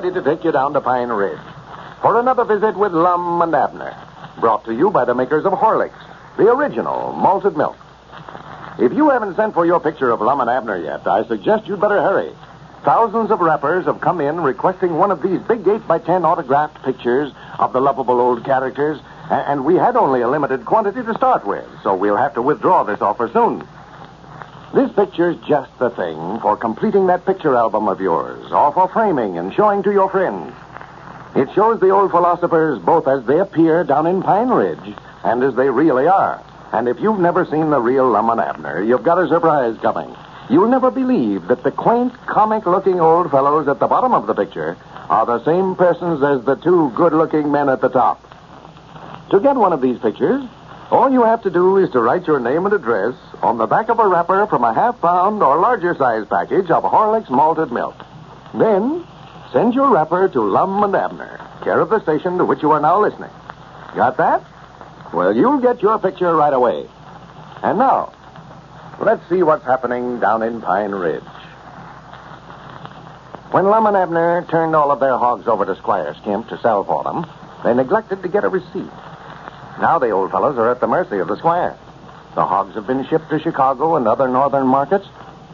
[0.00, 1.38] ready to take you down to Pine Ridge
[2.00, 3.94] for another visit with Lum and Abner.
[4.40, 5.92] Brought to you by the makers of Horlicks,
[6.38, 7.76] the original malted milk.
[8.78, 11.82] If you haven't sent for your picture of Lum and Abner yet, I suggest you'd
[11.82, 12.32] better hurry.
[12.82, 16.82] Thousands of wrappers have come in requesting one of these big 8 by 10 autographed
[16.82, 21.46] pictures of the lovable old characters, and we had only a limited quantity to start
[21.46, 23.68] with, so we'll have to withdraw this offer soon.
[24.72, 29.36] This picture's just the thing for completing that picture album of yours, or for framing
[29.36, 30.54] and showing to your friends.
[31.34, 35.56] It shows the old philosophers both as they appear down in Pine Ridge and as
[35.56, 36.40] they really are.
[36.72, 40.14] And if you've never seen the real Lum and Abner, you've got a surprise coming.
[40.48, 44.76] You'll never believe that the quaint, comic-looking old fellows at the bottom of the picture
[45.08, 48.24] are the same persons as the two good-looking men at the top.
[49.30, 50.44] To get one of these pictures,
[50.90, 53.88] all you have to do is to write your name and address on the back
[53.88, 57.94] of a wrapper from a half pound or larger size package of Horlicks malted milk.
[58.54, 59.06] Then,
[59.52, 62.80] send your wrapper to Lum and Abner, care of the station to which you are
[62.80, 63.30] now listening.
[63.94, 64.44] Got that?
[65.12, 66.86] Well, you'll get your picture right away.
[67.62, 68.12] And now,
[69.00, 71.22] let's see what's happening down in Pine Ridge.
[73.52, 76.84] When Lum and Abner turned all of their hogs over to Squire Skimp to sell
[76.84, 77.26] for them,
[77.64, 78.90] they neglected to get a receipt.
[79.80, 81.76] Now the old fellows are at the mercy of the squire.
[82.34, 85.06] The hogs have been shipped to Chicago and other northern markets,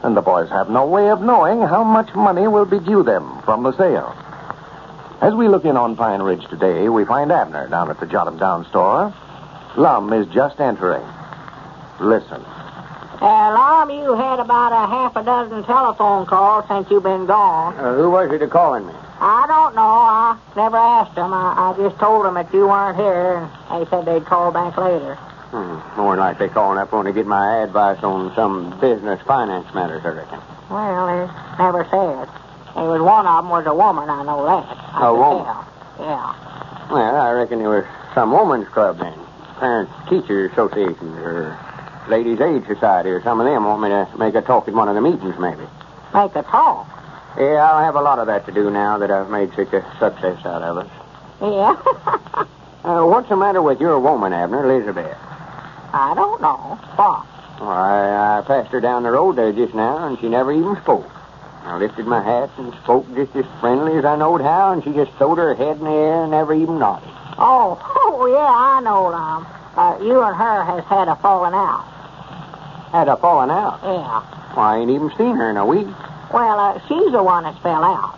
[0.03, 3.41] and the boys have no way of knowing how much money will be due them
[3.45, 4.15] from the sale.
[5.21, 8.27] As we look in on Pine Ridge today, we find Abner down at the Jot
[8.27, 9.13] 'em Down store.
[9.77, 11.05] Lum is just entering.
[12.01, 12.45] Listen.
[13.23, 17.75] Uh, Lum, you had about a half a dozen telephone calls since you've been gone.
[17.79, 18.93] Uh, who was it calling me?
[19.19, 19.83] I don't know.
[19.83, 21.33] I never asked them.
[21.33, 24.77] I, I just told them that you weren't here, and they said they'd call back
[24.77, 25.15] later.
[25.51, 25.79] Hmm.
[26.01, 30.03] More like they calling up when to get my advice on some business finance matters,
[30.05, 30.41] I reckon.
[30.69, 32.29] Well, they never said.
[32.77, 34.67] It was one of them was a woman, I know that.
[34.95, 35.45] I A woman?
[35.45, 35.67] tell.
[35.99, 36.93] Yeah.
[36.93, 37.85] Well, I reckon it was
[38.15, 39.15] some woman's club then.
[39.59, 41.59] Parents Teacher Association or
[42.09, 44.89] Ladies Aid Society or some of them want me to make a talk at one
[44.89, 45.65] of the meetings, maybe.
[46.13, 46.87] Make a talk.
[47.39, 49.83] Yeah, I'll have a lot of that to do now that I've made such a
[49.99, 50.91] success out of it.
[51.41, 52.47] Yeah.
[52.87, 55.19] Uh, what's the matter with your woman, Abner, Elizabeth?
[55.93, 56.79] I don't know.
[56.95, 57.27] What?
[57.59, 60.77] Well, I, I passed her down the road there just now, and she never even
[60.83, 61.11] spoke.
[61.65, 64.93] I lifted my hat and spoke just as friendly as I knowed how, and she
[64.93, 67.09] just throwed her head in the air and never even nodded.
[67.39, 69.45] Oh, oh, yeah, I know, Lum.
[69.75, 71.83] Uh, you and her has had a falling out.
[72.93, 73.81] Had a falling out?
[73.83, 74.55] Yeah.
[74.55, 75.89] Well, I ain't even seen her in a week.
[76.33, 78.15] Well, uh, she's the one that fell out.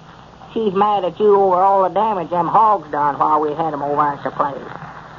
[0.53, 3.83] She's mad at you over all the damage them hogs done while we had 'em
[3.83, 4.57] over at your place.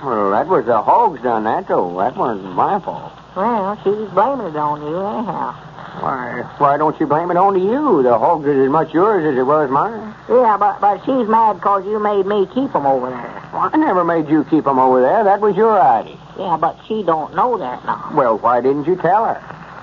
[0.03, 1.95] Well, that was the hogs done that, though.
[1.97, 3.11] That wasn't my fault.
[3.35, 5.53] Well, she's blaming it on you anyhow.
[5.99, 8.01] Why, why don't you blame it on you?
[8.03, 10.13] The hogs is as much yours as it was mine.
[10.29, 13.41] Yeah, but but she's mad 'cause you made me keep 'em over there.
[13.53, 15.23] Well, I never made you keep 'em over there.
[15.23, 16.15] That was your idea.
[16.37, 17.99] Yeah, but she don't know that now.
[18.13, 19.37] Well, why didn't you tell her?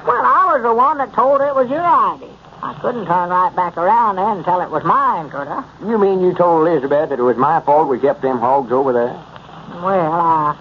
[0.07, 2.29] Well, I was the one that told her it was your idea.
[2.63, 5.65] I couldn't turn right back around there and tell it was mine, could I?
[5.81, 8.93] You mean you told Elizabeth that it was my fault we kept them hogs over
[8.93, 9.13] there?
[9.83, 10.57] Well, I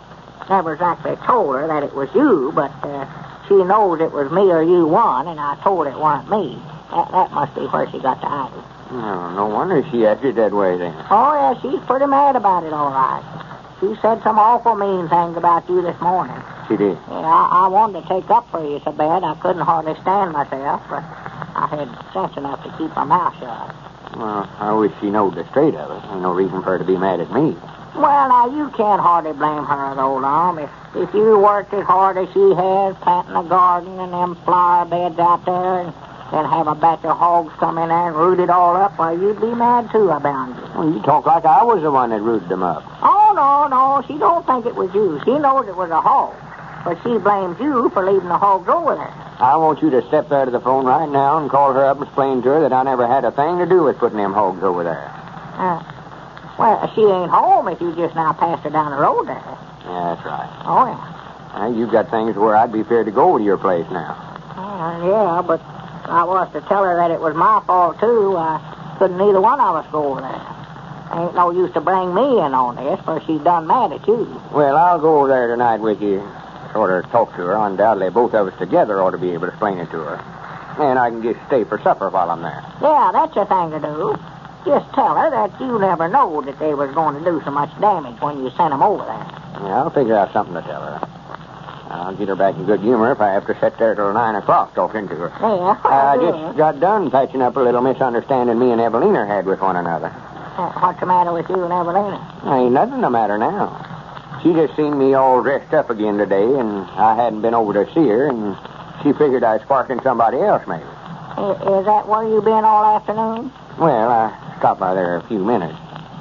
[0.49, 3.07] never exactly told her that it was you, but uh,
[3.47, 6.59] she knows it was me or you won, and I told it weren't me.
[6.91, 8.63] That, that must be where she got the idea.
[8.91, 10.93] Oh, no wonder she acted that way then.
[11.09, 13.23] Oh, yeah, she's pretty mad about it, all right.
[13.79, 16.35] She said some awful mean things about you this morning.
[16.67, 16.97] She did.
[17.09, 20.31] Yeah, I, I wanted to take up for you so bad I couldn't hardly stand
[20.31, 21.03] myself, but
[21.55, 23.73] I had sense enough to keep my mouth shut.
[24.17, 26.07] Well, I wish she knowed the straight of it.
[26.11, 27.55] Ain't no reason for her to be mad at me.
[27.95, 30.59] Well, now, you can't hardly blame her, though, Lum.
[30.59, 34.83] If, if you worked as hard as she has, planting a garden and them flower
[34.83, 35.93] beds out there, and
[36.33, 39.13] then have a batch of hogs come in there and root it all up, why,
[39.13, 40.63] you'd be mad, too, I bound you.
[40.75, 42.83] Well, you talk like I was the one that rooted them up.
[43.01, 45.21] Oh, no, no, she don't think it was you.
[45.23, 46.35] She knows it was a hog.
[46.85, 49.11] But she blames you for leaving the hogs over there.
[49.41, 51.97] I want you to step there to the phone right now and call her up
[51.97, 54.33] and explain to her that I never had a thing to do with putting them
[54.33, 55.11] hogs over there.
[55.57, 55.81] Uh,
[56.59, 59.43] well, she ain't home if you just now passed her down the road there.
[59.83, 60.61] Yeah, that's right.
[60.63, 61.57] Oh, yeah.
[61.57, 64.13] Now, you've got things where I'd be feared to go to your place now.
[64.55, 65.61] Uh, yeah, but
[66.05, 69.59] I was to tell her that it was my fault, too, I couldn't neither one
[69.59, 71.19] of us go over there.
[71.19, 74.41] Ain't no use to bring me in on this, for she's done mad at you.
[74.51, 76.21] Well, I'll go over there tonight with you.
[76.75, 77.55] Sort of talk to her.
[77.55, 80.19] Undoubtedly, both of us together ought to be able to explain it to her.
[80.77, 82.61] And I can just stay for supper while I'm there.
[82.81, 84.19] Yeah, that's the thing to do.
[84.65, 87.69] Just tell her that you never knowed that they was going to do so much
[87.79, 89.25] damage when you sent 'em over there.
[89.63, 90.99] Yeah, I'll figure out something to tell her.
[91.91, 94.35] I'll get her back in good humor if I have to sit there till 9
[94.35, 95.31] o'clock talking to her.
[95.39, 95.77] Yeah.
[95.85, 99.77] I just got done patching up a little misunderstanding me and Evelina had with one
[99.77, 100.09] another.
[100.09, 102.19] What's the matter with you and Evelina?
[102.47, 103.84] Ain't nothing the matter now.
[104.45, 107.91] She just seen me all dressed up again today, and I hadn't been over to
[107.95, 108.55] see her, and
[109.01, 110.83] she figured I was sparking somebody else, maybe.
[110.85, 113.51] I- Is that where you've been all afternoon?
[113.79, 115.73] Well, I stopped by there a few minutes.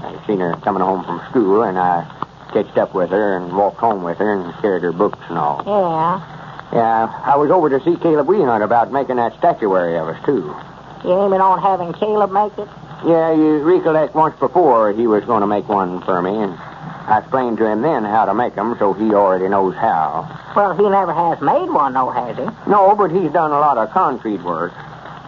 [0.02, 2.06] I seen her coming home from school, and I
[2.54, 5.62] catched up with her and walked home with her and carried her books and all.
[5.66, 6.20] Yeah.
[6.72, 10.56] Yeah, I was over to see Caleb Weehunt about making that statuary of us, too.
[11.04, 12.68] You aiming on having Caleb make it?
[13.04, 16.58] Yeah, you recollect once before he was going to make one for me, and
[17.06, 20.26] I explained to him then how to make 'em, so he already knows how.
[20.56, 22.48] Well, he never has made one, though, has he?
[22.66, 24.72] No, but he's done a lot of concrete work.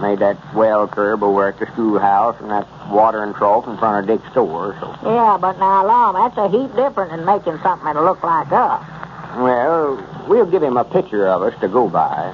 [0.01, 4.07] Made that well curb over at the schoolhouse and that watering trough in front of
[4.07, 4.95] Dick's store, so.
[5.03, 8.83] Yeah, but now, Lum, that's a heap different than making something that'll look like us.
[9.39, 9.99] Well,
[10.29, 12.33] we'll give him a picture of us to go by.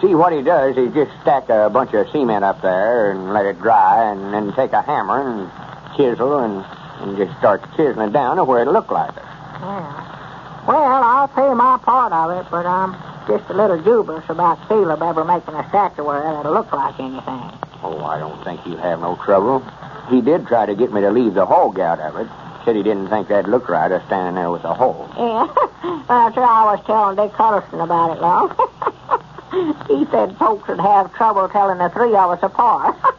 [0.00, 3.46] See, what he does is just stack a bunch of cement up there and let
[3.46, 5.50] it dry, and then take a hammer and
[5.96, 6.64] chisel and,
[7.00, 9.22] and just start chiseling it down to where it'll look like it.
[9.22, 10.64] Yeah.
[10.66, 12.94] Well, I'll pay my part of it, but I'm
[13.26, 17.52] just a little dubious about Caleb ever making a statuary that'll look like anything.
[17.82, 19.60] Oh, I don't think he'll have no trouble.
[20.10, 22.28] He did try to get me to leave the hog out of it.
[22.64, 25.10] Said he didn't think that'd look right, us standing there with the hog.
[25.16, 25.46] Yeah.
[26.08, 28.50] well, what I was telling Dick Huddleston about it, Lum.
[29.88, 32.96] he said folks would have trouble telling the three of us apart.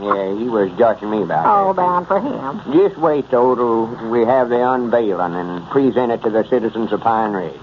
[0.00, 1.48] Yeah, he was joshing me about it.
[1.48, 1.82] All that.
[1.82, 2.72] bound for him.
[2.72, 7.00] Just wait, though, till we have the unveiling and present it to the citizens of
[7.00, 7.60] Pine Ridge.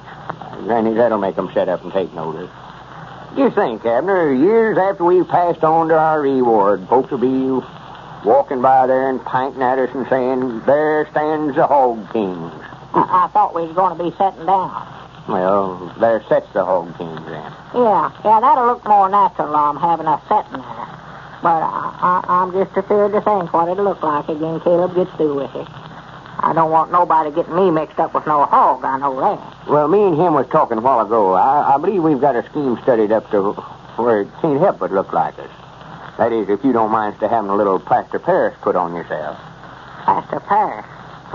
[0.66, 2.50] Granny, that'll make 'em sit up and take notice.
[3.38, 7.66] Just think, Abner, years after we've passed on to our reward, folks will be
[8.26, 12.52] walking by there and pointing at us and saying, there stands the Hog Kings.
[12.94, 14.88] I, I thought we was going to be sitting down.
[15.28, 17.52] Well, there sits the Hog Kings then.
[17.76, 20.88] Yeah, yeah, that'll look more natural, I'm having us sitting there.
[21.46, 25.12] But I, I, I'm just afraid to think what it'll look like again Caleb gets
[25.12, 25.68] through with it.
[26.40, 29.68] I don't want nobody getting me mixed up with no hog, I know that.
[29.70, 31.34] Well, me and him was talking a while ago.
[31.34, 33.52] I, I believe we've got a scheme studied up to
[34.02, 35.52] where it can't help but look like us.
[36.18, 39.38] That is, if you don't mind to having a little plaster Paris put on yourself.
[40.04, 40.86] Plaster Paris.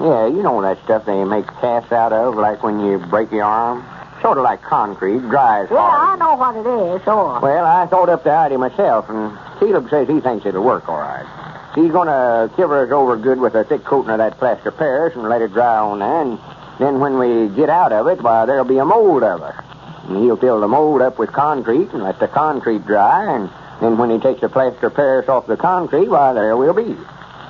[0.00, 3.44] Yeah, you know that stuff they make casts out of, like when you break your
[3.44, 3.86] arm?
[4.22, 7.38] Sort of like concrete, dries Yeah, I know what it is, sure.
[7.40, 10.98] Well, I thought up the idea myself, and Caleb says he thinks it'll work all
[10.98, 11.26] right.
[11.74, 15.14] He's going to cover us over good with a thick coating of that plaster Paris
[15.14, 16.38] and let it dry on there, and
[16.80, 19.64] then when we get out of it, why, there'll be a mold of us.
[20.08, 23.98] And he'll fill the mold up with concrete and let the concrete dry, and then
[23.98, 26.94] when he takes the plaster Paris off the concrete, why, there we'll be.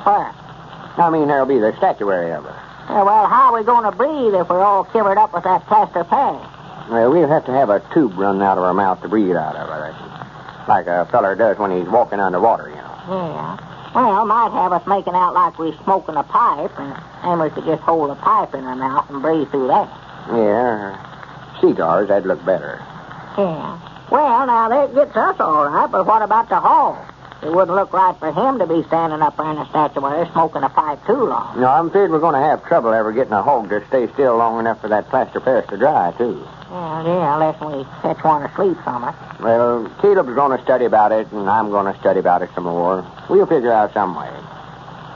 [0.02, 0.34] What?
[0.98, 2.56] I mean, there'll be the statuary of us.
[2.90, 5.64] Yeah, well, how are we going to breathe if we're all covered up with that
[5.66, 6.44] plaster Paris?
[6.90, 9.54] Well, we'll have to have a tube run out of our mouth to breathe out
[9.54, 10.19] of, I reckon.
[10.68, 13.00] Like a feller does when he's walking underwater, you know.
[13.08, 13.92] Yeah.
[13.94, 17.82] Well, might have us making out like we're smoking a pipe, and we could just
[17.82, 19.88] hold a pipe in our mouth and breathe through that.
[20.30, 22.78] Yeah, cigars, that'd look better.
[23.36, 23.80] Yeah.
[24.10, 27.09] Well, now, that gets us all right, but what about the hog?
[27.42, 30.62] It wouldn't look right for him to be standing up there in a statuary smoking
[30.62, 31.58] a pipe too long.
[31.58, 34.36] No, I'm afraid we're going to have trouble ever getting a hog to stay still
[34.36, 36.46] long enough for that plaster Paris to dry, too.
[36.70, 39.14] Yeah, yeah, unless we catch one asleep from it.
[39.40, 42.64] Well, Caleb's going to study about it, and I'm going to study about it some
[42.64, 43.04] more.
[43.30, 44.30] We'll figure out some way.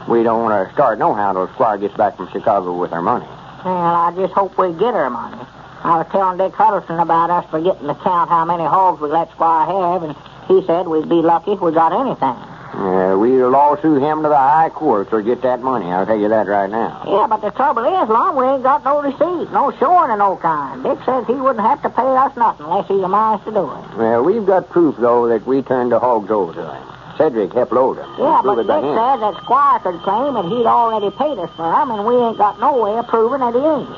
[0.09, 3.29] We don't want to start nohow till Squire gets back from Chicago with our money.
[3.65, 5.43] Well, I just hope we get our money.
[5.85, 9.31] I was telling Dick Huddleston about us forgetting to count how many hogs we let
[9.33, 10.17] Squire have, and
[10.49, 12.37] he said we'd be lucky if we got anything.
[12.75, 15.87] Uh, we'll lawsuit him to the high courts or get that money.
[15.87, 17.05] I'll tell you that right now.
[17.07, 20.35] Yeah, but the trouble is, Lum, we ain't got no receipt, no showing of no
[20.37, 20.83] kind.
[20.83, 23.07] Dick says he wouldn't have to pay us nothing unless he's a
[23.45, 23.97] to do it.
[23.97, 26.83] Well, we've got proof, though, that we turned the hogs over to him.
[27.17, 28.11] Cedric helped load them.
[28.19, 31.93] Yeah, but Dick says that Squire could claim that he'd already paid us for 'em,
[31.93, 33.89] and we ain't got no way of proving that he ain't.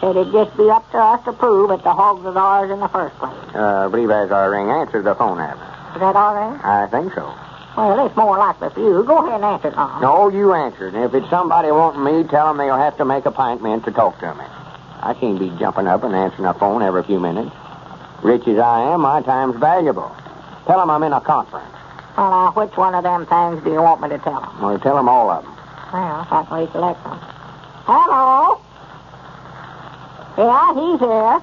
[0.00, 2.80] Said it'd just be up to us to prove that the hogs was ours in
[2.80, 3.32] the first place.
[3.54, 5.75] Uh, I believe as our ring answered the phone, Abner.
[5.96, 6.60] Is that all right?
[6.62, 7.24] I think so.
[7.74, 9.02] Well, it's more likely for you.
[9.02, 10.02] Go ahead and answer it, Lum.
[10.02, 10.92] No, you answered.
[10.92, 13.92] And if it's somebody wanting me, tell them they'll have to make a appointment to
[13.92, 14.44] talk to me.
[15.00, 17.50] I can't be jumping up and answering a phone every few minutes.
[18.22, 20.14] Rich as I am, my time's valuable.
[20.66, 21.72] Tell them I'm in a conference.
[22.18, 24.60] Well, now, which one of them things do you want me to tell 'em?
[24.60, 25.52] Well, tell them all of them.
[25.94, 27.18] Well, if I can recollect them.
[27.86, 28.60] Hello?
[30.36, 31.40] Yeah, he's here.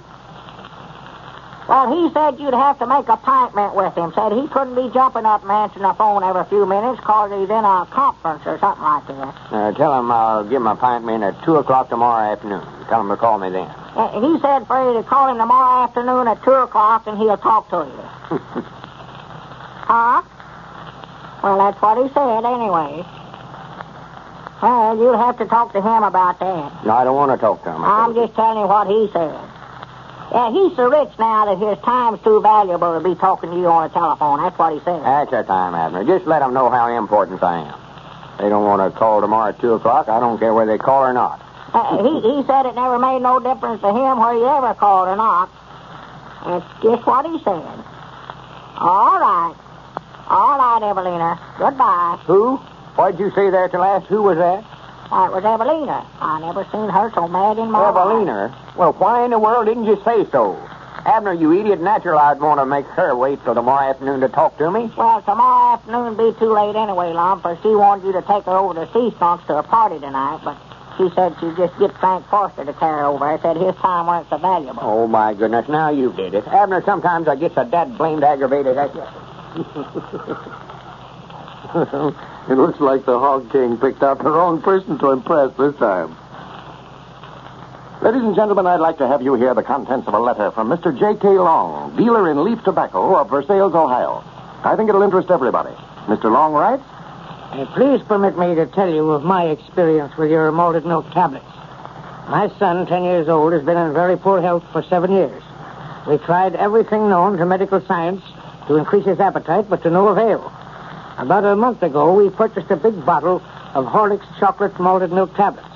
[1.73, 4.13] Well, he said you'd have to make a appointment with him.
[4.13, 7.49] Said he couldn't be jumping up and answering the phone every few minutes 'cause he's
[7.49, 9.33] in a conference or something like that.
[9.51, 12.61] Uh, tell him I'll give them appointment at 2 o'clock tomorrow afternoon.
[12.89, 13.67] Tell him to call me then.
[13.97, 17.37] Uh, he said for you to call him tomorrow afternoon at 2 o'clock and he'll
[17.37, 18.37] talk to you.
[19.87, 20.21] huh?
[21.41, 23.03] Well, that's what he said anyway.
[24.61, 26.85] Well, you'll have to talk to him about that.
[26.85, 27.83] No, I don't want to talk to him.
[27.83, 29.39] I'm just telling you what he said.
[30.33, 33.67] Yeah, he's so rich now that his time's too valuable to be talking to you
[33.67, 34.41] on the telephone.
[34.41, 35.03] That's what he said.
[35.03, 36.03] That's the time, Abner.
[36.05, 37.79] Just let them know how important I am.
[38.39, 40.09] They don't want to call tomorrow at 2 o'clock.
[40.09, 41.39] I don't care whether they call or not.
[41.71, 45.07] Uh, he, he said it never made no difference to him whether you ever called
[45.09, 45.49] or not.
[46.45, 47.77] That's just what he said.
[48.81, 49.55] All right.
[50.27, 51.39] All right, Evelina.
[51.59, 52.17] Goodbye.
[52.25, 52.57] Who?
[52.97, 54.07] What'd you say there to last?
[54.07, 54.65] Who was that?
[55.13, 56.07] That was Evelina.
[56.19, 57.95] I never seen her so mad in my life.
[57.95, 58.73] Evelina.
[58.75, 60.57] Well, why in the world didn't you say so?
[61.05, 61.79] Abner, you idiot.
[61.81, 64.91] Natural I'd want to make her wait till tomorrow afternoon to talk to me.
[64.97, 68.57] Well, tomorrow afternoon be too late anyway, Lum, for she wanted you to take her
[68.57, 70.57] over to Sea Skunks to a party tonight, but
[70.97, 73.23] she said she'd just get Frank Foster to carry her over.
[73.25, 74.81] I said his time wasn't so valuable.
[74.81, 75.67] Oh, my goodness.
[75.69, 76.47] Now you did it.
[76.47, 79.03] Abner, sometimes I get so dad blamed aggravated at you.
[82.49, 86.15] it looks like the Hog King picked out the wrong person to impress this time.
[88.01, 90.67] Ladies and gentlemen, I'd like to have you hear the contents of a letter from
[90.67, 90.91] Mr.
[90.97, 91.27] J.K.
[91.27, 94.21] Long, dealer in leaf tobacco of Versailles, Ohio.
[94.63, 95.73] I think it'll interest everybody.
[96.07, 96.25] Mr.
[96.25, 96.83] Long writes,
[97.53, 101.45] Uh, please permit me to tell you of my experience with your malted milk tablets.
[102.27, 105.41] My son, 10 years old, has been in very poor health for seven years.
[106.05, 108.21] We've tried everything known to medical science
[108.67, 110.51] to increase his appetite, but to no avail.
[111.17, 113.41] About a month ago, we purchased a big bottle
[113.75, 115.67] of Horlick's chocolate malted milk tablets.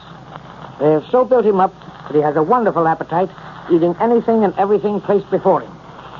[0.80, 3.30] They have so built him up that he has a wonderful appetite,
[3.72, 5.72] eating anything and everything placed before him,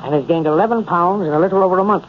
[0.04, 2.04] and has gained 11 pounds in a little over a month.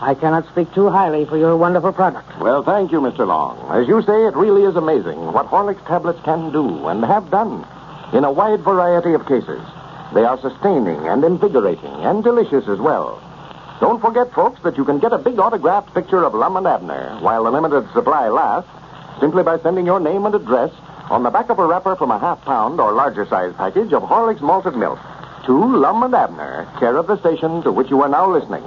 [0.00, 2.38] I cannot speak too highly for your wonderful product.
[2.38, 3.26] Well, thank you, Mr.
[3.26, 3.58] Long.
[3.72, 7.66] As you say, it really is amazing what Horlick's tablets can do and have done
[8.12, 9.60] in a wide variety of cases.
[10.14, 13.20] They are sustaining and invigorating and delicious as well.
[13.80, 17.18] Don't forget, folks, that you can get a big autographed picture of Lum and Abner
[17.20, 18.70] while the limited supply lasts
[19.20, 20.72] simply by sending your name and address
[21.10, 24.02] on the back of a wrapper from a half pound or larger size package of
[24.02, 24.98] Horlick's malted milk
[25.44, 28.64] to Lum and Abner, care of the station to which you are now listening.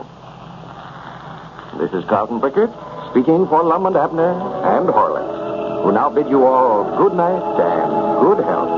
[1.78, 2.72] This is Carlton Pickard
[3.12, 8.22] speaking for Lum and Abner and Horlicks, who now bid you all good night and
[8.22, 8.69] good health.